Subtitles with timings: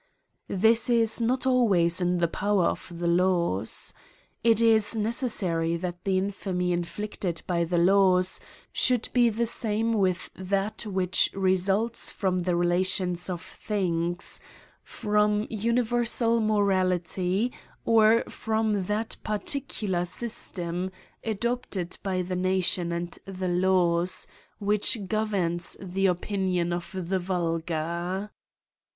[0.49, 3.93] This is not always in the power of the laws.
[4.43, 8.39] It is necessary that the infamy inflicted by the laws
[8.73, 14.39] should be the same with that which re sults front the relations of things,
[14.81, 17.51] from universal morality,
[17.85, 20.89] or from that particular system,
[21.23, 24.25] adopted by the natJbn and the laws,
[24.57, 28.31] which governs the opinion of the vulgar.